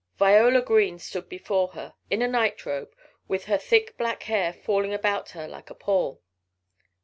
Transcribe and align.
Viola 0.17 0.63
Green 0.63 0.97
stood 0.97 1.29
before 1.29 1.73
her 1.73 1.93
in 2.09 2.23
a 2.23 2.27
nightrobe, 2.27 2.91
with 3.27 3.45
her 3.45 3.59
thick 3.59 3.95
black 3.99 4.23
hair 4.23 4.51
falling 4.51 4.95
about 4.95 5.29
her 5.37 5.47
like 5.47 5.69
a 5.69 5.75
pall. 5.75 6.23